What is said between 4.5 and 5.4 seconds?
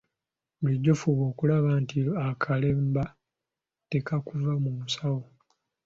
mu nsawo.